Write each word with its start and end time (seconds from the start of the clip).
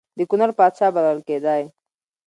د 0.17 0.19
کنړ 0.29 0.49
پاچا 0.57 0.87
بلل 0.95 1.19
کېدی. 1.27 1.63